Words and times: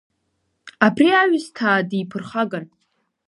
Абри 0.85 1.09
аҩсҭаа 1.21 1.87
диԥырхаган. 1.89 2.65